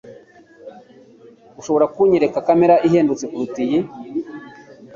[1.59, 3.79] Ushobora kunyereka kamera ihendutse kuruta iyi